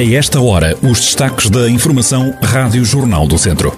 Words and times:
A 0.00 0.02
esta 0.14 0.40
hora, 0.40 0.78
os 0.82 0.98
destaques 0.98 1.50
da 1.50 1.68
Informação 1.68 2.34
Rádio 2.42 2.82
Jornal 2.86 3.28
do 3.28 3.36
Centro. 3.36 3.76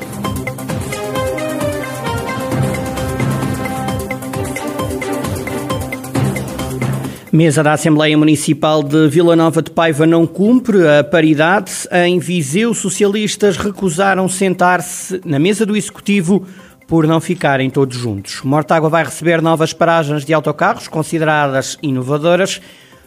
Mesa 7.32 7.64
da 7.64 7.72
Assembleia 7.72 8.16
Municipal 8.16 8.84
de 8.84 9.08
Vila 9.08 9.34
Nova 9.34 9.60
de 9.60 9.72
Paiva 9.72 10.06
não 10.06 10.24
cumpre 10.24 10.86
a 10.86 11.02
paridade. 11.02 11.72
Em 11.90 12.20
Viseu, 12.20 12.72
socialistas 12.72 13.56
recusaram 13.56 14.28
sentar-se 14.28 15.20
na 15.24 15.40
mesa 15.40 15.66
do 15.66 15.76
Executivo 15.76 16.46
por 16.86 17.04
não 17.04 17.20
ficarem 17.20 17.68
todos 17.68 17.96
juntos. 17.98 18.42
Mortágua 18.44 18.88
vai 18.88 19.02
receber 19.02 19.42
novas 19.42 19.72
paragens 19.72 20.24
de 20.24 20.32
autocarros 20.32 20.86
consideradas 20.86 21.76
inovadoras. 21.82 22.60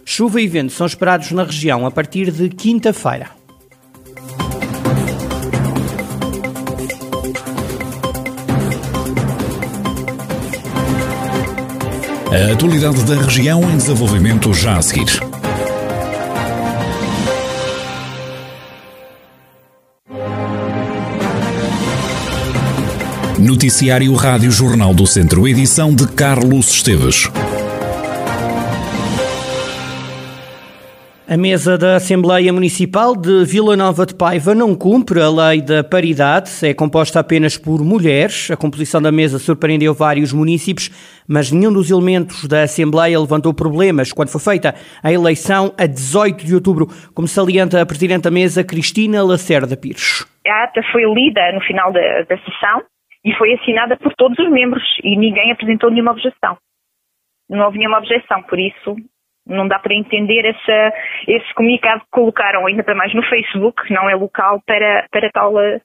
Chuva 0.08 0.40
e 0.40 0.48
vento 0.48 0.72
são 0.72 0.86
esperados 0.86 1.32
na 1.32 1.44
região 1.44 1.84
a 1.84 1.90
partir 1.90 2.32
de 2.32 2.48
quinta-feira. 2.48 3.32
A 12.32 12.54
atualidade 12.54 13.04
da 13.06 13.15
região 13.15 13.64
em 13.71 13.78
desenvolvimento 13.78 14.54
já 14.54 14.78
a 14.78 14.82
seguir. 14.82 15.20
Noticiário 23.40 24.14
Rádio 24.14 24.51
Jornal 24.51 24.93
do 24.93 25.07
Centro, 25.07 25.48
edição 25.48 25.93
de 25.93 26.07
Carlos 26.07 26.70
Esteves. 26.70 27.29
A 31.28 31.38
mesa 31.38 31.75
da 31.75 31.96
Assembleia 31.96 32.53
Municipal 32.53 33.16
de 33.16 33.45
Vila 33.45 33.75
Nova 33.75 34.06
de 34.06 34.14
Paiva 34.14 34.54
não 34.54 34.78
cumpre 34.78 35.20
a 35.20 35.28
lei 35.28 35.59
da 35.59 35.84
paridade, 35.84 36.52
é 36.64 36.72
composta 36.72 37.20
apenas 37.20 37.58
por 37.58 37.84
mulheres. 37.84 38.52
A 38.52 38.56
composição 38.56 39.02
da 39.02 39.12
mesa 39.12 39.40
surpreendeu 39.40 39.92
vários 39.92 40.31
municípios, 40.31 40.94
mas 41.28 41.52
nenhum 41.52 41.73
dos 41.73 41.90
elementos 41.90 42.48
da 42.48 42.62
Assembleia 42.62 43.20
levantou 43.20 43.56
problemas 43.56 44.14
quando 44.14 44.30
foi 44.30 44.40
feita 44.40 44.76
a 45.02 45.12
eleição 45.12 45.73
a 45.80 45.88
18 45.88 46.46
de 46.46 46.53
outubro, 46.53 46.86
como 47.16 47.28
salienta 47.28 47.81
a 47.81 47.86
Presidente 47.88 48.26
da 48.26 48.31
Mesa, 48.31 48.64
Cristina 48.64 49.23
Lacerda 49.23 49.76
Pires. 49.76 50.30
A 50.46 50.64
ata 50.66 50.84
foi 50.92 51.02
lida 51.12 51.42
no 51.53 51.62
final 51.62 51.92
da, 51.92 52.22
da 52.30 52.38
sessão 52.38 52.84
e 53.26 53.34
foi 53.34 53.52
assinada 53.56 53.98
por 53.98 54.14
todos 54.14 54.38
os 54.38 54.52
membros 54.52 54.84
e 55.03 55.18
ninguém 55.18 55.52
apresentou 55.52 55.90
nenhuma 55.90 56.12
objeção. 56.12 56.56
Não 57.50 57.66
houve 57.66 57.80
nenhuma 57.80 57.98
objeção, 57.98 58.44
por 58.44 58.59
isso 58.59 58.96
não 59.48 59.68
dá 59.68 59.80
para 59.80 59.94
entender 59.94 60.46
essa, 60.46 60.94
esse 61.28 61.54
comunicado 61.54 62.02
que 62.02 62.12
colocaram 62.12 62.66
ainda 62.66 62.84
para 62.84 62.96
mais 62.96 63.14
no 63.14 63.24
Facebook, 63.24 63.84
que 63.86 63.94
não 63.94 64.10
é 64.10 64.16
local 64.16 64.62
para, 64.66 65.06
para 65.12 65.30
tal 65.32 65.60
eh, 65.60 65.80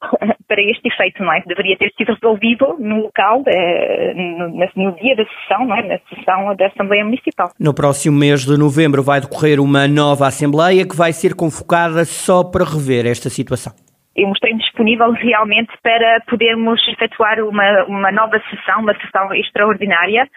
para 0.46 0.62
este 0.62 0.88
efeito, 0.88 1.22
não 1.22 1.32
é? 1.32 1.42
Deveria 1.46 1.76
ter 1.76 1.92
sido 1.96 2.12
resolvido 2.12 2.76
no 2.78 3.02
local, 3.02 3.42
eh, 3.46 4.14
no, 4.14 4.48
no, 4.48 4.92
dia 4.96 5.16
da 5.16 5.24
sessão, 5.24 5.66
não 5.66 5.76
é? 5.76 5.82
Na 5.82 5.98
sessão 6.08 6.54
da 6.54 6.66
Assembleia 6.66 7.04
Municipal. 7.04 7.50
No 7.58 7.74
próximo 7.74 8.16
mês 8.18 8.44
de 8.44 8.56
novembro 8.58 9.02
vai 9.02 9.20
decorrer 9.20 9.60
uma 9.60 9.88
nova 9.88 10.26
Assembleia 10.26 10.86
que 10.86 10.96
vai 10.96 11.12
ser 11.12 11.34
convocada 11.34 12.04
só 12.04 12.44
para 12.44 12.64
rever 12.64 13.06
esta 13.06 13.28
situação. 13.28 13.72
Eu 14.14 14.28
mostrei-me 14.28 14.58
disponível 14.58 15.12
realmente 15.12 15.72
para 15.80 16.20
podermos 16.28 16.80
efetuar 16.88 17.40
uma, 17.40 17.84
uma 17.84 18.10
nova 18.10 18.40
sessão, 18.50 18.80
uma 18.80 18.94
sessão 18.94 19.32
extraordinária, 19.32 20.28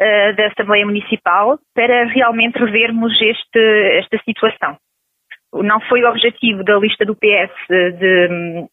uh, 0.00 0.36
da 0.36 0.46
Assembleia 0.48 0.86
Municipal 0.86 1.58
para 1.74 2.04
realmente 2.06 2.58
revermos 2.58 3.12
este, 3.20 3.98
esta 3.98 4.18
situação. 4.24 4.76
Não 5.52 5.80
foi 5.82 6.02
o 6.02 6.08
objetivo 6.08 6.64
da 6.64 6.76
lista 6.78 7.04
do 7.04 7.14
PS 7.14 7.52
de 7.68 8.66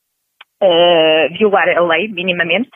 uh, 0.61 1.37
violar 1.37 1.69
a 1.69 1.81
lei, 1.81 2.07
minimamente. 2.07 2.69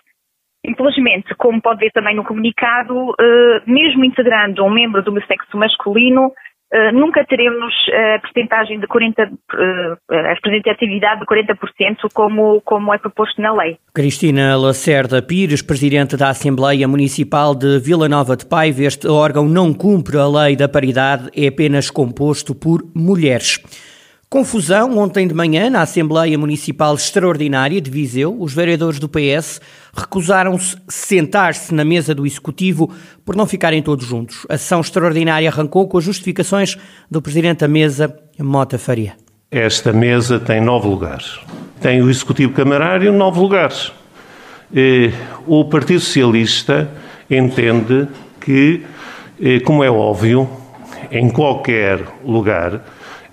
Infelizmente, 0.63 1.33
como 1.35 1.61
pode 1.61 1.79
ver 1.79 1.91
também 1.91 2.15
no 2.15 2.23
comunicado, 2.23 3.11
uh, 3.11 3.61
mesmo 3.67 4.03
integrando 4.03 4.63
um 4.63 4.69
membro 4.69 5.01
do 5.03 5.25
sexo 5.25 5.57
masculino, 5.57 6.31
Uh, 6.73 6.91
nunca 6.91 7.23
teremos 7.25 7.73
a 7.93 8.19
percentagem 8.19 8.79
de 8.79 8.87
40, 8.87 9.23
uh, 9.23 9.97
a 10.09 10.33
representatividade 10.33 11.21
de 11.21 11.25
40% 11.25 12.09
como, 12.13 12.59
como 12.61 12.93
é 12.93 12.97
proposto 12.97 13.39
na 13.41 13.53
lei. 13.53 13.77
Cristina 13.93 14.57
Lacerda 14.57 15.21
Pires, 15.21 15.61
Presidente 15.61 16.17
da 16.17 16.29
Assembleia 16.29 16.87
Municipal 16.87 17.53
de 17.53 17.79
Vila 17.79 18.09
Nova 18.09 18.35
de 18.35 18.45
Paiva, 18.45 18.83
este 18.83 19.07
órgão 19.07 19.47
não 19.47 19.73
cumpre 19.73 20.17
a 20.17 20.27
lei 20.27 20.55
da 20.55 20.67
paridade, 20.67 21.29
é 21.35 21.47
apenas 21.47 21.89
composto 21.89 22.55
por 22.55 22.81
mulheres. 22.95 23.59
Confusão 24.35 24.97
ontem 24.97 25.25
de 25.25 25.33
manhã 25.33 25.69
na 25.69 25.81
Assembleia 25.81 26.37
Municipal 26.37 26.93
Extraordinária 26.93 27.79
de 27.79 27.89
Viseu. 27.89 28.35
Os 28.37 28.53
vereadores 28.53 28.99
do 28.99 29.07
PS 29.07 29.61
recusaram-se 29.95 30.75
sentar-se 30.89 31.73
na 31.73 31.85
mesa 31.85 32.13
do 32.13 32.25
Executivo 32.25 32.93
por 33.23 33.33
não 33.33 33.47
ficarem 33.47 33.81
todos 33.81 34.05
juntos. 34.05 34.45
A 34.49 34.57
sessão 34.57 34.81
extraordinária 34.81 35.47
arrancou 35.47 35.87
com 35.87 35.97
as 35.97 36.03
justificações 36.03 36.77
do 37.09 37.21
Presidente 37.21 37.59
da 37.59 37.69
Mesa, 37.69 38.13
Mota 38.37 38.77
Faria. 38.77 39.13
Esta 39.49 39.93
mesa 39.93 40.37
tem 40.37 40.59
nove 40.59 40.89
lugares. 40.89 41.39
Tem 41.79 42.01
o 42.01 42.09
Executivo 42.09 42.51
Camarário 42.51 43.13
nove 43.13 43.39
lugares. 43.39 43.93
O 45.47 45.63
Partido 45.63 46.01
Socialista 46.01 46.91
entende 47.31 48.05
que, 48.41 48.83
como 49.63 49.81
é 49.81 49.89
óbvio, 49.89 50.49
em 51.09 51.29
qualquer 51.29 52.01
lugar 52.25 52.83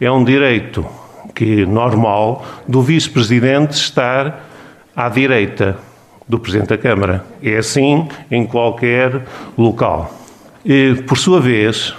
é 0.04 0.10
um 0.10 0.24
direito 0.24 0.84
que 1.32 1.64
normal 1.64 2.44
do 2.66 2.82
vice-presidente 2.82 3.74
estar 3.74 4.44
à 4.96 5.08
direita 5.08 5.78
do 6.28 6.40
presidente 6.40 6.70
da 6.70 6.78
Câmara. 6.78 7.24
É 7.40 7.56
assim 7.56 8.08
em 8.28 8.44
qualquer 8.44 9.22
local. 9.56 10.12
E, 10.64 10.96
por 11.06 11.16
sua 11.16 11.40
vez, 11.40 11.94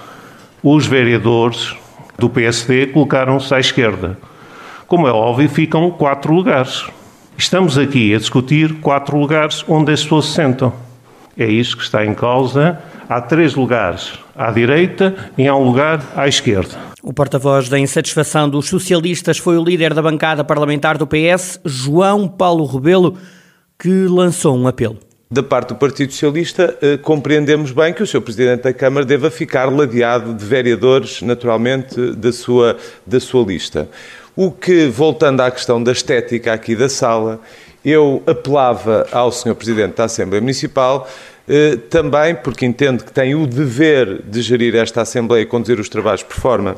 os 0.62 0.86
vereadores 0.86 1.74
do 2.18 2.28
PSD 2.28 2.88
colocaram-se 2.88 3.54
à 3.54 3.58
esquerda. 3.58 4.18
Como 4.86 5.08
é 5.08 5.10
óbvio, 5.10 5.48
ficam 5.48 5.90
quatro 5.90 6.34
lugares. 6.34 6.84
Estamos 7.38 7.78
aqui 7.78 8.14
a 8.14 8.18
discutir 8.18 8.80
quatro 8.80 9.16
lugares 9.16 9.64
onde 9.66 9.92
as 9.92 10.02
pessoas 10.02 10.26
se 10.26 10.32
sentam. 10.32 10.74
É 11.38 11.46
isso 11.46 11.74
que 11.74 11.82
está 11.82 12.04
em 12.04 12.12
causa. 12.12 12.78
Há 13.08 13.22
três 13.22 13.54
lugares 13.54 14.18
à 14.36 14.50
direita 14.50 15.14
e 15.38 15.48
há 15.48 15.56
um 15.56 15.64
lugar 15.64 16.02
à 16.14 16.28
esquerda. 16.28 16.93
O 17.06 17.12
porta-voz 17.12 17.68
da 17.68 17.78
insatisfação 17.78 18.48
dos 18.48 18.66
socialistas 18.66 19.36
foi 19.36 19.58
o 19.58 19.62
líder 19.62 19.92
da 19.92 20.00
bancada 20.00 20.42
parlamentar 20.42 20.96
do 20.96 21.06
PS, 21.06 21.60
João 21.62 22.26
Paulo 22.26 22.64
Rebelo, 22.64 23.18
que 23.78 24.06
lançou 24.06 24.56
um 24.56 24.66
apelo. 24.66 24.96
Da 25.30 25.42
parte 25.42 25.68
do 25.68 25.74
Partido 25.74 26.14
Socialista, 26.14 26.78
eh, 26.80 26.96
compreendemos 26.96 27.72
bem 27.72 27.92
que 27.92 28.02
o 28.02 28.06
Sr. 28.06 28.22
Presidente 28.22 28.62
da 28.62 28.72
Câmara 28.72 29.04
deva 29.04 29.30
ficar 29.30 29.70
ladeado 29.70 30.32
de 30.32 30.42
vereadores, 30.46 31.20
naturalmente, 31.20 32.12
da 32.12 32.32
sua, 32.32 32.78
da 33.06 33.20
sua 33.20 33.44
lista. 33.44 33.86
O 34.34 34.50
que, 34.50 34.86
voltando 34.86 35.42
à 35.42 35.50
questão 35.50 35.82
da 35.82 35.92
estética 35.92 36.54
aqui 36.54 36.74
da 36.74 36.88
sala, 36.88 37.38
eu 37.84 38.22
apelava 38.26 39.06
ao 39.12 39.30
Sr. 39.30 39.54
Presidente 39.54 39.96
da 39.96 40.04
Assembleia 40.04 40.40
Municipal 40.40 41.06
eh, 41.46 41.76
também 41.90 42.34
porque 42.34 42.64
entendo 42.64 43.04
que 43.04 43.12
tem 43.12 43.34
o 43.34 43.46
dever 43.46 44.22
de 44.22 44.40
gerir 44.40 44.74
esta 44.74 45.02
Assembleia 45.02 45.42
e 45.42 45.46
conduzir 45.46 45.78
os 45.78 45.90
trabalhos 45.90 46.22
por 46.22 46.36
forma 46.36 46.76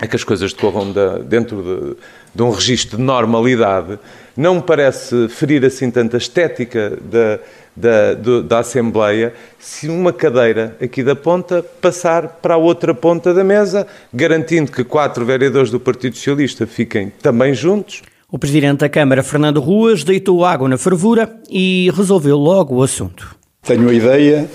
a 0.00 0.06
que 0.06 0.16
as 0.16 0.24
coisas 0.24 0.52
decorram 0.52 0.92
de, 0.92 1.24
dentro 1.24 1.62
de, 1.62 1.96
de, 2.34 2.42
um 2.42 2.50
registro 2.50 2.96
de 2.96 3.02
normalidade, 3.02 3.98
não 4.36 4.56
me 4.56 4.62
parece 4.62 5.28
ferir 5.28 5.64
assim 5.64 5.90
tanta 5.90 6.16
estética 6.16 6.98
da, 7.00 7.38
da, 7.76 8.40
da 8.40 8.58
Assembleia 8.58 9.32
se 9.58 9.88
uma 9.88 10.12
cadeira 10.12 10.76
aqui 10.82 11.02
da 11.02 11.14
ponta 11.14 11.62
passar 11.80 12.28
para 12.42 12.54
a 12.54 12.56
outra 12.56 12.94
ponta 12.94 13.32
da 13.32 13.44
mesa, 13.44 13.86
garantindo 14.12 14.72
que 14.72 14.84
quatro 14.84 15.24
vereadores 15.24 15.70
do 15.70 15.78
Partido 15.78 16.16
Socialista 16.16 16.66
fiquem 16.66 17.12
também 17.22 17.54
juntos. 17.54 18.02
O 18.30 18.38
Presidente 18.38 18.80
da 18.80 18.88
Câmara, 18.88 19.22
Fernando 19.22 19.60
Ruas, 19.60 20.02
deitou 20.02 20.44
água 20.44 20.68
na 20.68 20.76
fervura 20.76 21.38
e 21.48 21.88
resolveu 21.94 22.36
logo 22.36 22.76
o 22.76 22.82
assunto. 22.82 23.36
Tenho 23.62 23.88
a 23.88 23.94
ideia 23.94 24.50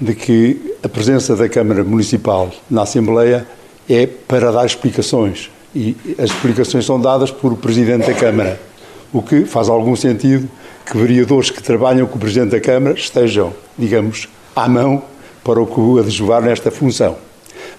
de 0.00 0.14
que 0.14 0.76
a 0.82 0.88
presença 0.88 1.34
da 1.34 1.48
Câmara 1.48 1.82
Municipal 1.82 2.52
na 2.70 2.82
Assembleia 2.82 3.44
é 3.88 4.06
para 4.06 4.50
dar 4.50 4.64
explicações. 4.66 5.50
E 5.74 5.96
as 6.18 6.30
explicações 6.30 6.86
são 6.86 7.00
dadas 7.00 7.30
por 7.30 7.52
o 7.52 7.56
Presidente 7.56 8.06
da 8.06 8.14
Câmara, 8.14 8.60
o 9.12 9.22
que 9.22 9.44
faz 9.44 9.68
algum 9.68 9.96
sentido 9.96 10.48
que 10.86 10.96
vereadores 10.96 11.50
que 11.50 11.62
trabalham 11.62 12.06
com 12.06 12.16
o 12.16 12.20
Presidente 12.20 12.50
da 12.50 12.60
Câmara 12.60 12.94
estejam, 12.94 13.52
digamos, 13.76 14.28
à 14.54 14.68
mão 14.68 15.02
para 15.42 15.60
o 15.60 15.66
que 15.66 16.00
adjuvar 16.00 16.42
nesta 16.42 16.70
função. 16.70 17.16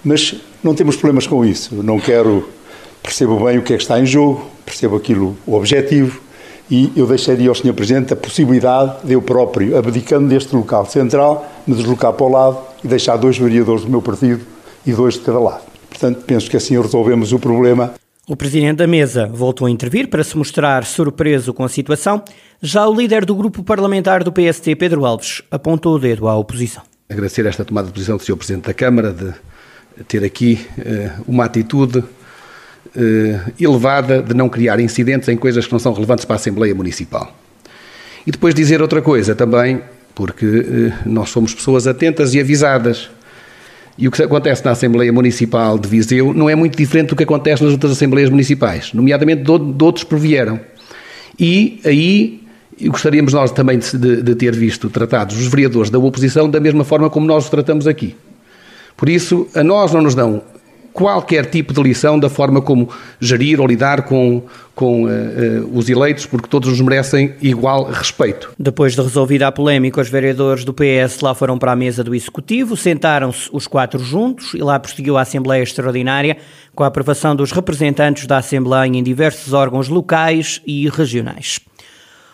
Mas 0.04 0.36
não 0.62 0.74
temos 0.74 0.96
problemas 0.96 1.26
com 1.26 1.44
isso. 1.44 1.74
Não 1.82 1.98
quero. 1.98 2.48
Percebo 3.02 3.44
bem 3.44 3.58
o 3.58 3.62
que 3.62 3.72
é 3.72 3.76
que 3.76 3.82
está 3.82 4.00
em 4.00 4.06
jogo, 4.06 4.44
percebo 4.64 4.96
aquilo, 4.96 5.36
o 5.46 5.54
objetivo, 5.54 6.20
e 6.68 6.92
eu 6.96 7.06
deixaria 7.06 7.48
ao 7.48 7.54
Sr. 7.54 7.72
Presidente 7.72 8.12
a 8.12 8.16
possibilidade 8.16 8.96
de 9.04 9.12
eu 9.12 9.22
próprio, 9.22 9.78
abdicando 9.78 10.26
deste 10.28 10.54
local 10.56 10.84
central, 10.86 11.48
me 11.64 11.76
deslocar 11.76 12.12
para 12.12 12.26
o 12.26 12.28
lado 12.28 12.58
e 12.82 12.88
deixar 12.88 13.16
dois 13.16 13.38
vereadores 13.38 13.84
do 13.84 13.90
meu 13.90 14.02
partido 14.02 14.44
e 14.84 14.92
dois 14.92 15.14
de 15.14 15.20
cada 15.20 15.38
lado. 15.38 15.62
Portanto, 15.98 16.24
penso 16.26 16.50
que 16.50 16.56
assim 16.58 16.78
resolvemos 16.78 17.32
o 17.32 17.38
problema. 17.38 17.94
O 18.28 18.36
presidente 18.36 18.76
da 18.76 18.86
mesa 18.86 19.26
voltou 19.26 19.66
a 19.66 19.70
intervir 19.70 20.08
para 20.08 20.22
se 20.22 20.36
mostrar 20.36 20.84
surpreso 20.84 21.54
com 21.54 21.64
a 21.64 21.68
situação. 21.70 22.22
Já 22.60 22.86
o 22.86 22.94
líder 22.94 23.24
do 23.24 23.34
grupo 23.34 23.62
parlamentar 23.62 24.22
do 24.22 24.30
PST, 24.30 24.76
Pedro 24.76 25.06
Alves, 25.06 25.42
apontou 25.50 25.94
o 25.94 25.98
dedo 25.98 26.28
à 26.28 26.36
oposição. 26.36 26.82
Agradecer 27.08 27.46
esta 27.46 27.64
tomada 27.64 27.86
de 27.86 27.94
posição 27.94 28.18
do 28.18 28.22
Sr. 28.22 28.36
Presidente 28.36 28.66
da 28.66 28.74
Câmara 28.74 29.10
de 29.10 29.32
ter 30.04 30.22
aqui 30.22 30.66
uh, 30.76 31.24
uma 31.26 31.46
atitude 31.46 32.00
uh, 32.00 32.04
elevada 33.58 34.20
de 34.20 34.34
não 34.34 34.50
criar 34.50 34.78
incidentes 34.80 35.30
em 35.30 35.36
coisas 35.36 35.66
que 35.66 35.72
não 35.72 35.78
são 35.78 35.94
relevantes 35.94 36.26
para 36.26 36.34
a 36.34 36.38
Assembleia 36.38 36.74
Municipal. 36.74 37.34
E 38.26 38.30
depois 38.30 38.54
dizer 38.54 38.82
outra 38.82 39.00
coisa 39.00 39.34
também, 39.34 39.80
porque 40.14 40.44
uh, 40.44 40.92
nós 41.06 41.30
somos 41.30 41.54
pessoas 41.54 41.86
atentas 41.86 42.34
e 42.34 42.40
avisadas. 42.40 43.08
E 43.98 44.06
o 44.06 44.10
que 44.10 44.22
acontece 44.22 44.64
na 44.64 44.72
Assembleia 44.72 45.12
Municipal 45.12 45.78
de 45.78 45.88
Viseu 45.88 46.34
não 46.34 46.50
é 46.50 46.54
muito 46.54 46.76
diferente 46.76 47.08
do 47.08 47.16
que 47.16 47.22
acontece 47.22 47.62
nas 47.62 47.72
outras 47.72 47.92
Assembleias 47.92 48.28
Municipais, 48.28 48.92
nomeadamente 48.92 49.42
de, 49.42 49.84
outros 49.84 50.04
por 50.04 50.18
vieram. 50.18 50.60
E 51.38 51.80
aí 51.84 52.42
gostaríamos 52.88 53.32
nós 53.32 53.50
também 53.52 53.78
de, 53.78 54.22
de, 54.22 54.34
ter 54.34 54.54
visto 54.54 54.90
tratados 54.90 55.38
os 55.38 55.46
vereadores 55.46 55.88
da 55.88 55.98
oposição 55.98 56.48
da 56.48 56.60
mesma 56.60 56.84
forma 56.84 57.08
como 57.08 57.26
nós 57.26 57.44
os 57.44 57.50
tratamos 57.50 57.86
aqui. 57.86 58.14
Por 58.96 59.08
isso, 59.08 59.46
a 59.54 59.64
nós 59.64 59.92
não 59.92 60.02
nos 60.02 60.14
dão 60.14 60.42
qualquer 60.96 61.44
tipo 61.44 61.74
de 61.74 61.82
lição 61.82 62.18
da 62.18 62.30
forma 62.30 62.62
como 62.62 62.88
gerir 63.20 63.60
ou 63.60 63.66
lidar 63.66 64.02
com, 64.02 64.42
com 64.74 65.04
uh, 65.04 65.08
uh, 65.08 65.78
os 65.78 65.90
eleitos, 65.90 66.24
porque 66.24 66.48
todos 66.48 66.70
nos 66.70 66.80
merecem 66.80 67.34
igual 67.42 67.84
respeito. 67.84 68.50
Depois 68.58 68.94
de 68.94 69.02
resolvida 69.02 69.46
a 69.46 69.52
polémica, 69.52 70.00
os 70.00 70.08
vereadores 70.08 70.64
do 70.64 70.72
PS 70.72 71.20
lá 71.20 71.34
foram 71.34 71.58
para 71.58 71.72
a 71.72 71.76
mesa 71.76 72.02
do 72.02 72.14
Executivo, 72.14 72.78
sentaram-se 72.78 73.50
os 73.52 73.66
quatro 73.66 74.02
juntos 74.02 74.54
e 74.54 74.58
lá 74.58 74.80
prosseguiu 74.80 75.18
a 75.18 75.20
Assembleia 75.20 75.62
Extraordinária 75.62 76.38
com 76.74 76.82
a 76.82 76.86
aprovação 76.86 77.36
dos 77.36 77.52
representantes 77.52 78.26
da 78.26 78.38
Assembleia 78.38 78.86
em 78.86 79.02
diversos 79.02 79.52
órgãos 79.52 79.88
locais 79.88 80.62
e 80.66 80.88
regionais. 80.88 81.60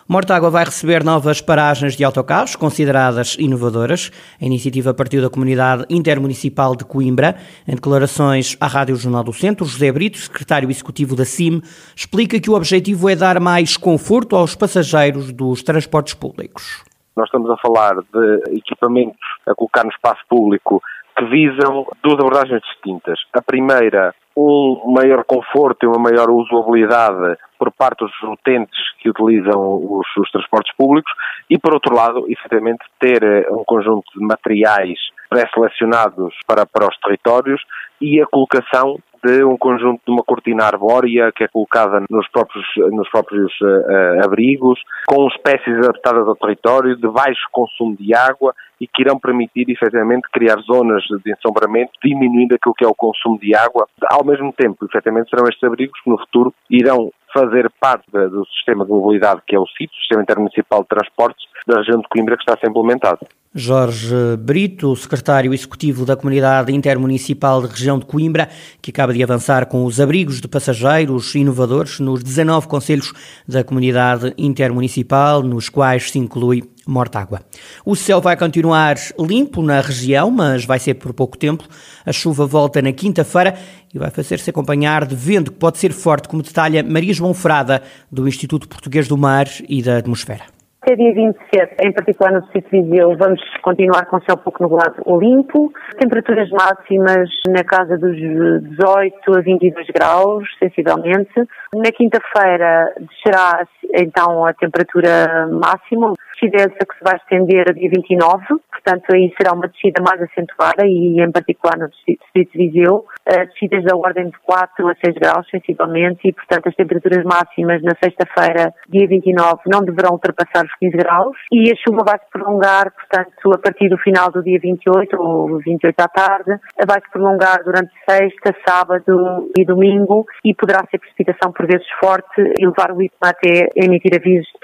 Mortágua 0.07 0.49
vai 0.49 0.65
receber 0.65 1.01
novas 1.01 1.39
paragens 1.39 1.95
de 1.95 2.03
autocarros 2.03 2.57
consideradas 2.57 3.37
inovadoras. 3.39 4.11
A 4.41 4.45
iniciativa 4.45 4.93
partiu 4.93 5.21
da 5.21 5.29
comunidade 5.29 5.85
intermunicipal 5.89 6.75
de 6.75 6.83
Coimbra. 6.83 7.37
Em 7.65 7.75
declarações 7.75 8.57
à 8.59 8.67
Rádio 8.67 8.97
Jornal 8.97 9.23
do 9.23 9.31
Centro, 9.31 9.65
José 9.65 9.91
Brito, 9.93 10.17
secretário 10.17 10.69
executivo 10.69 11.15
da 11.15 11.23
CIM, 11.23 11.61
explica 11.95 12.37
que 12.37 12.49
o 12.49 12.53
objetivo 12.53 13.09
é 13.09 13.15
dar 13.15 13.39
mais 13.39 13.77
conforto 13.77 14.35
aos 14.35 14.55
passageiros 14.55 15.31
dos 15.31 15.63
transportes 15.63 16.13
públicos. 16.13 16.83
Nós 17.15 17.27
estamos 17.27 17.49
a 17.49 17.57
falar 17.57 17.95
de 17.95 18.57
equipamentos 18.57 19.17
a 19.47 19.55
colocar 19.55 19.85
no 19.85 19.89
espaço 19.89 20.21
público 20.27 20.81
que 21.17 21.25
visam 21.25 21.85
duas 22.03 22.19
abordagens 22.19 22.61
distintas. 22.61 23.19
A 23.33 23.41
primeira, 23.41 24.13
um 24.35 24.91
maior 24.93 25.23
conforto 25.25 25.83
e 25.83 25.87
uma 25.87 25.99
maior 25.99 26.29
usabilidade 26.29 27.37
por 27.57 27.71
parte 27.71 27.99
dos 27.99 28.11
utentes 28.23 28.79
que 28.99 29.09
utilizam 29.09 29.59
os, 29.59 30.07
os 30.17 30.31
transportes 30.31 30.75
públicos 30.75 31.11
e, 31.49 31.57
por 31.57 31.73
outro 31.73 31.95
lado, 31.95 32.25
efetivamente, 32.27 32.83
ter 32.99 33.23
eh, 33.23 33.47
um 33.51 33.63
conjunto 33.63 34.05
de 34.15 34.25
materiais 34.25 34.97
pré-selecionados 35.29 36.33
para, 36.47 36.65
para 36.65 36.87
os 36.87 36.97
territórios 36.99 37.61
e 38.01 38.21
a 38.21 38.25
colocação 38.25 38.97
de 39.23 39.43
um 39.43 39.57
conjunto 39.57 40.01
de 40.05 40.11
uma 40.11 40.23
cortina 40.23 40.65
arbórea 40.65 41.31
que 41.31 41.43
é 41.43 41.47
colocada 41.47 42.03
nos 42.09 42.27
próprios, 42.29 42.65
nos 42.91 43.09
próprios 43.09 43.51
uh, 43.61 44.23
abrigos, 44.23 44.79
com 45.07 45.27
espécies 45.27 45.77
adaptadas 45.77 46.27
ao 46.27 46.35
território, 46.35 46.95
de 46.95 47.07
baixo 47.07 47.47
consumo 47.51 47.95
de 47.95 48.13
água 48.13 48.53
e 48.79 48.87
que 48.87 49.01
irão 49.01 49.17
permitir 49.17 49.69
efetivamente 49.69 50.27
criar 50.31 50.59
zonas 50.59 51.03
de 51.23 51.31
ensombramento, 51.31 51.91
diminuindo 52.03 52.55
aquilo 52.55 52.75
que 52.75 52.83
é 52.83 52.87
o 52.87 52.95
consumo 52.95 53.39
de 53.39 53.55
água. 53.55 53.87
Ao 54.11 54.25
mesmo 54.25 54.51
tempo, 54.51 54.85
efetivamente, 54.85 55.29
serão 55.29 55.47
estes 55.47 55.63
abrigos 55.63 55.99
que 56.01 56.09
no 56.09 56.17
futuro 56.19 56.53
irão 56.69 57.11
fazer 57.33 57.71
parte 57.79 58.05
do 58.11 58.45
sistema 58.45 58.85
de 58.85 58.91
mobilidade 58.91 59.41
que 59.47 59.55
é 59.55 59.59
o 59.59 59.65
CIT, 59.65 59.91
o 59.91 59.99
Sistema 59.99 60.21
Intermunicipal 60.21 60.81
de 60.83 60.87
Transportes, 60.87 61.45
da 61.67 61.77
região 61.77 61.99
de 61.99 62.07
Coimbra, 62.07 62.35
que 62.35 62.43
está 62.43 62.53
a 62.53 62.57
ser 62.57 62.69
implementado. 62.69 63.19
Jorge 63.55 64.35
Brito, 64.39 64.95
secretário 64.95 65.53
executivo 65.53 66.07
da 66.07 66.15
Comunidade 66.15 66.73
Intermunicipal 66.73 67.61
de 67.61 67.67
Região 67.67 67.99
de 67.99 68.05
Coimbra, 68.05 68.49
que 68.81 68.89
acaba 68.89 69.13
de 69.13 69.21
avançar 69.21 69.67
com 69.67 69.85
os 69.85 70.01
abrigos 70.01 70.41
de 70.41 70.47
passageiros 70.47 71.35
inovadores 71.35 71.99
nos 71.99 72.23
19 72.23 72.67
conselhos 72.67 73.13
da 73.47 73.63
Comunidade 73.63 74.33
Intermunicipal, 74.39 75.43
nos 75.43 75.69
quais 75.69 76.09
se 76.09 76.17
inclui 76.17 76.63
Mortágua. 76.87 77.41
O 77.85 77.95
céu 77.95 78.19
vai 78.19 78.35
continuar 78.35 78.97
limpo 79.19 79.61
na 79.61 79.81
região, 79.81 80.29
mas 80.29 80.65
vai 80.65 80.79
ser 80.79 80.95
por 80.95 81.13
pouco 81.13 81.37
tempo. 81.37 81.67
A 82.05 82.11
chuva 82.11 82.45
volta 82.45 82.81
na 82.81 82.91
quinta-feira 82.91 83.57
e 83.93 83.99
vai 83.99 84.09
fazer-se 84.09 84.49
acompanhar 84.49 85.05
de 85.05 85.15
vento 85.15 85.51
que 85.51 85.57
pode 85.57 85.77
ser 85.77 85.93
forte, 85.93 86.27
como 86.27 86.43
detalha 86.43 86.83
Maria 86.83 87.13
João 87.13 87.33
Frada, 87.33 87.83
do 88.11 88.27
Instituto 88.27 88.67
Português 88.67 89.07
do 89.07 89.17
Mar 89.17 89.47
e 89.67 89.81
da 89.81 89.97
Atmosfera. 89.97 90.62
Até 90.83 90.97
dia 90.97 91.13
27, 91.13 91.75
em 91.79 91.93
particular 91.93 92.33
no 92.33 92.41
Distrito 92.41 92.69
de 92.69 92.81
Viseu, 92.81 93.15
vamos 93.15 93.39
continuar 93.61 94.05
com 94.07 94.19
céu 94.19 94.35
pouco 94.35 94.61
nublado 94.61 95.01
ou 95.05 95.17
limpo. 95.17 95.71
Temperaturas 95.97 96.49
máximas 96.49 97.29
na 97.47 97.63
casa 97.63 97.97
dos 97.97 98.17
18 98.17 99.33
a 99.33 99.39
22 99.39 99.87
graus, 99.95 100.43
sensivelmente. 100.59 101.31
Na 101.73 101.89
quinta-feira 101.89 102.93
descerá 102.99 103.65
então 103.93 104.45
a 104.45 104.53
temperatura 104.53 105.47
máxima, 105.47 106.15
descida 106.33 106.67
que 106.67 106.97
se 106.97 107.03
vai 107.03 107.15
estender 107.15 107.69
a 107.69 107.71
dia 107.71 107.89
29, 107.89 108.43
portanto 108.83 109.13
aí 109.13 109.33
será 109.37 109.53
uma 109.53 109.67
descida 109.67 110.01
mais 110.03 110.21
acentuada 110.21 110.85
e 110.85 111.21
em 111.21 111.31
particular 111.31 111.77
no 111.77 111.87
Distrito 111.89 112.51
de 112.51 112.57
Viseu, 112.57 113.05
descidas 113.25 113.83
da 113.83 113.95
ordem 113.95 114.25
de 114.25 114.37
4 114.43 114.87
a 114.87 114.95
6 115.03 115.15
graus 115.15 115.47
sensivelmente 115.49 116.27
e 116.27 116.33
portanto 116.33 116.67
as 116.67 116.75
temperaturas 116.75 117.23
máximas 117.23 117.81
na 117.81 117.93
sexta-feira, 118.03 118.73
dia 118.89 119.07
29, 119.07 119.61
não 119.67 119.81
deverão 119.81 120.13
ultrapassar 120.13 120.65
os 120.65 120.75
15 120.75 120.97
graus. 120.97 121.37
E 121.51 121.71
a 121.71 121.75
chuva 121.75 122.03
vai 122.05 122.19
se 122.19 122.29
prolongar, 122.31 122.91
portanto 122.91 123.53
a 123.53 123.57
partir 123.57 123.89
do 123.89 123.97
final 123.97 124.31
do 124.31 124.43
dia 124.43 124.59
28 124.59 125.15
ou 125.19 125.59
28 125.59 125.99
à 125.99 126.07
tarde, 126.07 126.59
vai 126.85 126.99
se 126.99 127.09
prolongar 127.11 127.63
durante 127.63 127.91
sexta, 128.09 128.55
sábado 128.67 129.49
e 129.57 129.65
domingo 129.65 130.25
e 130.43 130.53
poderá 130.53 130.85
ser 130.89 130.99
precipitação 130.99 131.51
por 131.51 131.65
vezes 131.65 131.87
forte 131.99 132.41
e 132.59 132.65
levar 132.65 132.91
o 132.91 133.01
IPMA 133.01 133.29
até 133.29 133.69
emitir 133.75 134.15
avisos 134.15 134.47
de 134.47 134.59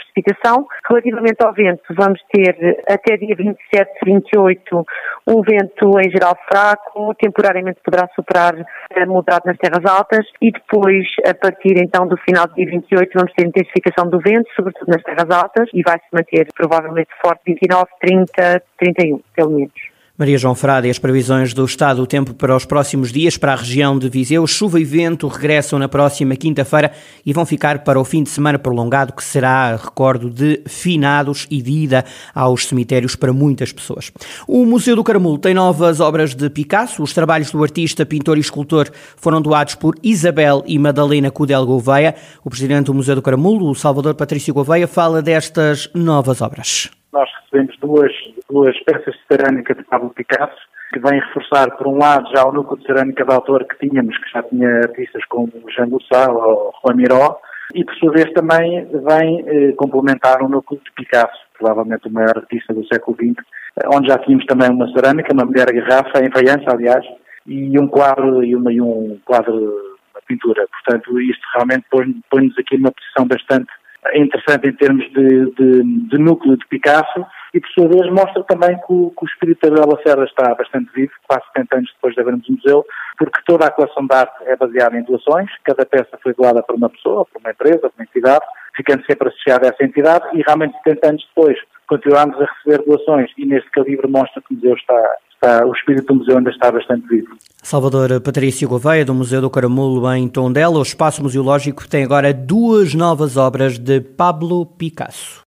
Relativamente 0.87 1.43
ao 1.43 1.53
vento, 1.53 1.83
vamos 1.95 2.19
ter 2.31 2.83
até 2.87 3.17
dia 3.17 3.35
27, 3.35 3.91
28 4.05 4.85
um 5.27 5.41
vento 5.41 5.99
em 5.99 6.09
geral 6.09 6.35
fraco, 6.51 7.13
temporariamente 7.15 7.79
poderá 7.83 8.07
superar 8.15 8.55
a 8.95 9.05
moderado 9.05 9.43
nas 9.45 9.57
terras 9.57 9.85
altas 9.85 10.25
e 10.41 10.51
depois, 10.51 11.05
a 11.25 11.33
partir 11.33 11.77
então 11.77 12.07
do 12.07 12.17
final 12.17 12.47
do 12.47 12.55
dia 12.55 12.65
28, 12.65 13.11
vamos 13.13 13.33
ter 13.33 13.45
intensificação 13.45 14.09
do 14.09 14.19
vento, 14.19 14.49
sobretudo 14.55 14.89
nas 14.89 15.03
terras 15.03 15.29
altas, 15.29 15.69
e 15.73 15.81
vai 15.83 15.99
se 15.99 16.07
manter 16.11 16.47
provavelmente 16.55 17.09
forte 17.21 17.41
29, 17.45 17.85
30, 18.01 18.63
31, 18.79 19.21
pelo 19.35 19.51
menos. 19.51 19.98
Maria 20.19 20.37
João 20.37 20.53
Frade 20.53 20.85
e 20.85 20.91
as 20.91 20.99
previsões 20.99 21.53
do 21.53 21.63
estado 21.63 22.01
do 22.01 22.05
tempo 22.05 22.33
para 22.33 22.53
os 22.53 22.65
próximos 22.65 23.09
dias 23.09 23.37
para 23.37 23.53
a 23.53 23.55
região 23.55 23.97
de 23.97 24.09
Viseu. 24.09 24.45
Chuva 24.45 24.77
e 24.77 24.83
vento 24.83 25.29
regressam 25.29 25.79
na 25.79 25.87
próxima 25.87 26.35
quinta-feira 26.35 26.91
e 27.25 27.31
vão 27.31 27.45
ficar 27.45 27.85
para 27.85 27.97
o 27.97 28.03
fim 28.03 28.21
de 28.21 28.29
semana 28.29 28.59
prolongado, 28.59 29.13
que 29.13 29.23
será, 29.23 29.77
recordo, 29.77 30.29
de 30.29 30.61
finados 30.67 31.47
e 31.49 31.61
de 31.61 31.71
ida 31.71 32.03
aos 32.35 32.67
cemitérios 32.67 33.15
para 33.15 33.31
muitas 33.31 33.71
pessoas. 33.71 34.11
O 34.45 34.65
Museu 34.65 34.93
do 34.93 35.05
Caramulo 35.05 35.37
tem 35.37 35.53
novas 35.53 36.01
obras 36.01 36.35
de 36.35 36.49
Picasso. 36.49 37.01
Os 37.01 37.13
trabalhos 37.13 37.49
do 37.51 37.63
artista, 37.63 38.05
pintor 38.05 38.37
e 38.37 38.41
escultor 38.41 38.89
foram 39.15 39.41
doados 39.41 39.75
por 39.75 39.95
Isabel 40.03 40.65
e 40.67 40.77
Madalena 40.77 41.31
Cudel 41.31 41.65
Gouveia. 41.65 42.13
O 42.43 42.49
presidente 42.49 42.87
do 42.87 42.93
Museu 42.93 43.15
do 43.15 43.21
Caramulo, 43.21 43.69
o 43.69 43.73
Salvador 43.73 44.15
Patrício 44.15 44.53
Gouveia, 44.53 44.85
fala 44.85 45.21
destas 45.21 45.89
novas 45.95 46.41
obras 46.41 46.89
nós 47.11 47.29
recebemos 47.41 47.77
duas, 47.79 48.11
duas 48.49 48.77
peças 48.83 49.13
de 49.15 49.21
cerâmica 49.27 49.73
de 49.73 49.83
Pablo 49.83 50.09
Picasso, 50.11 50.57
que 50.93 50.99
vêm 50.99 51.19
reforçar, 51.19 51.75
por 51.77 51.87
um 51.87 51.97
lado, 51.97 52.29
já 52.35 52.45
o 52.45 52.51
núcleo 52.51 52.79
de 52.79 52.85
cerâmica 52.85 53.23
de 53.23 53.33
autor 53.33 53.65
que 53.65 53.87
tínhamos, 53.87 54.17
que 54.17 54.31
já 54.31 54.43
tinha 54.43 54.67
artistas 54.79 55.23
como 55.25 55.51
Jean 55.75 55.89
Goussal 55.89 56.35
ou 56.35 56.73
Juan 56.83 56.95
Miró, 56.95 57.39
e 57.75 57.83
por 57.83 57.93
sua 57.95 58.11
vez 58.11 58.31
também 58.33 58.87
vem 58.87 59.45
eh, 59.47 59.71
complementar 59.73 60.41
o 60.41 60.49
núcleo 60.49 60.81
de 60.83 60.91
Picasso, 60.93 61.39
provavelmente 61.57 62.07
o 62.07 62.11
maior 62.11 62.35
artista 62.35 62.73
do 62.73 62.85
século 62.87 63.15
XX, 63.15 63.45
onde 63.93 64.07
já 64.07 64.17
tínhamos 64.17 64.45
também 64.45 64.69
uma 64.71 64.91
cerâmica, 64.91 65.33
uma 65.33 65.45
mulher 65.45 65.71
garrafa, 65.71 66.23
em 66.23 66.31
faiança, 66.31 66.71
aliás, 66.71 67.05
e 67.45 67.79
um 67.79 67.87
quadro 67.87 68.43
e, 68.43 68.55
uma, 68.55 68.73
e 68.73 68.81
um 68.81 69.19
quadro, 69.23 69.53
uma 69.53 70.21
pintura. 70.27 70.65
Portanto, 70.67 71.19
isto 71.21 71.45
realmente 71.53 71.85
põe-nos 72.29 72.57
aqui 72.57 72.77
numa 72.77 72.91
posição 72.91 73.27
bastante 73.27 73.69
interessante 74.13 74.67
em 74.67 74.73
termos 74.73 75.05
de, 75.11 75.51
de, 75.51 75.83
de, 76.09 76.17
núcleo 76.17 76.57
de 76.57 76.65
Picasso 76.67 77.25
e, 77.53 77.59
por 77.59 77.69
sua 77.71 77.87
vez, 77.87 78.11
mostra 78.11 78.43
também 78.43 78.77
que 78.77 78.93
o, 78.93 79.11
que 79.11 79.25
o 79.25 79.27
espírito 79.27 79.69
da 79.69 79.81
Bela 79.81 79.99
Serra 80.05 80.23
está 80.23 80.55
bastante 80.55 80.89
vivo, 80.93 81.11
quase 81.27 81.43
70 81.57 81.75
anos 81.75 81.91
depois 81.93 82.13
de 82.13 82.21
havermos 82.21 82.49
um 82.49 82.53
museu, 82.53 82.85
porque 83.17 83.41
toda 83.45 83.65
a 83.65 83.71
coleção 83.71 84.05
de 84.05 84.15
arte 84.15 84.43
é 84.45 84.55
baseada 84.55 84.97
em 84.97 85.03
doações, 85.03 85.49
cada 85.63 85.85
peça 85.85 86.17
foi 86.23 86.33
doada 86.33 86.63
por 86.63 86.75
uma 86.75 86.89
pessoa, 86.89 87.25
por 87.25 87.39
uma 87.39 87.51
empresa, 87.51 87.89
por 87.89 87.93
uma 87.97 88.05
entidade, 88.05 88.45
ficando 88.75 89.05
sempre 89.05 89.27
associada 89.27 89.67
a 89.67 89.69
essa 89.69 89.83
entidade 89.83 90.25
e 90.33 90.41
realmente 90.41 90.77
70 90.83 91.07
anos 91.07 91.27
depois 91.35 91.57
continuamos 91.87 92.39
a 92.39 92.45
receber 92.45 92.85
doações 92.85 93.31
e 93.37 93.45
neste 93.45 93.69
calibre 93.71 94.07
mostra 94.07 94.41
que 94.41 94.53
o 94.53 94.55
museu 94.55 94.75
está, 94.75 95.17
está, 95.39 95.65
o 95.65 95.71
espírito 95.71 96.07
do 96.07 96.15
museu 96.15 96.37
ainda 96.37 96.49
está 96.49 96.71
bastante 96.71 97.07
vivo. 97.07 97.29
Salvador 97.63 98.21
Patrício 98.21 98.67
Gouveia, 98.67 99.05
do 99.05 99.13
Museu 99.13 99.41
do 99.41 99.49
Caramulo, 99.49 100.11
em 100.13 100.27
Tondela. 100.27 100.77
O 100.77 100.81
espaço 100.83 101.23
museológico 101.23 101.87
tem 101.87 102.03
agora 102.03 102.33
duas 102.33 102.93
novas 102.93 103.37
obras 103.37 103.77
de 103.77 104.01
Pablo 104.01 104.65
Picasso. 104.65 105.37